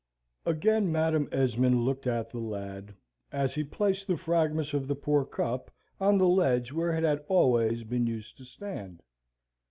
Again 0.47 0.91
Madam 0.91 1.29
Esmond 1.31 1.85
looked 1.85 2.07
at 2.07 2.31
the 2.31 2.39
lad, 2.39 2.95
as 3.31 3.53
he 3.53 3.63
placed 3.63 4.07
the 4.07 4.17
fragments 4.17 4.73
of 4.73 4.87
the 4.87 4.95
poor 4.95 5.23
cup 5.23 5.69
on 5.99 6.17
the 6.17 6.27
ledge 6.27 6.71
where 6.73 6.91
it 6.97 7.03
had 7.03 7.23
always 7.27 7.83
been 7.83 8.07
used 8.07 8.35
to 8.37 8.45
stand. 8.45 9.03